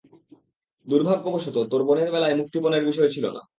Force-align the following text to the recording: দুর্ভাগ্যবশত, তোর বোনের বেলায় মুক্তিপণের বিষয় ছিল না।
দুর্ভাগ্যবশত, 0.87 1.57
তোর 1.71 1.81
বোনের 1.83 2.09
বেলায় 2.11 2.35
মুক্তিপণের 2.35 2.83
বিষয় 2.85 3.09
ছিল 3.09 3.25
না। 3.31 3.41